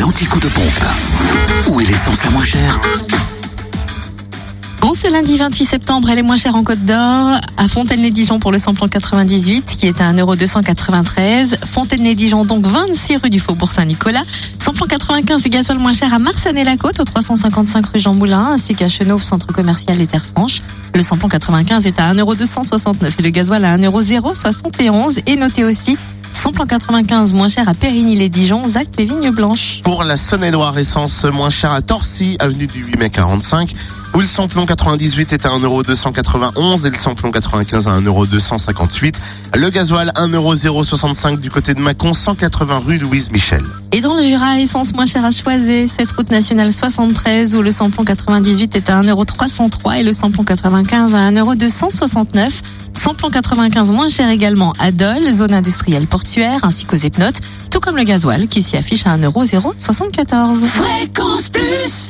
[0.00, 0.84] l'anti-coup de pompe.
[1.68, 2.80] Où est l'essence la moins chère
[4.80, 8.52] En ce lundi 28 septembre, elle est moins chère en Côte d'Or, à Fontaine-les-Dijon pour
[8.52, 11.66] le samplon 98, qui est à 1,293€.
[11.66, 14.22] Fontaine-les-Dijon, donc 26 rue du Faubourg Saint-Nicolas.
[14.58, 18.88] Samplon 95 et gasoil moins cher à Marsanne-et-la-Côte, au 355 rue Jean Moulin, ainsi qu'à
[18.88, 20.62] Chenauve, centre commercial Les Terres Franches.
[20.94, 25.22] Le samplon 95 est à 1,269€ et le gasoil à 1,071€.
[25.26, 25.96] Et notez aussi,
[26.42, 29.80] samplon 95 moins cher à Périgny-les-Dijon, Zac les Vignes Blanches.
[29.84, 33.72] Pour la Saône-et-Loire, essence moins chère à Torcy, avenue du 8 mai 45,
[34.12, 39.14] où le samplon 98 est à 1,291€ et le samplon 95 à 1,258€.
[39.54, 43.62] Le gasoil 1,065€ du côté de Mâcon, 180 rue Louise Michel.
[43.92, 47.70] Et dans le Jura, essence moins chère à Choisey, cette route nationale 73 où le
[47.70, 52.62] samplon 98 est à 1,303€ et le samplon 95 à 1,269€.
[53.02, 57.96] Samplon 95 moins cher également à Dole, zone industrielle portuaire, ainsi qu'aux Epnotes, tout comme
[57.96, 60.54] le gasoil qui s'y affiche à 1,074€.
[60.66, 62.01] Fréquence Plus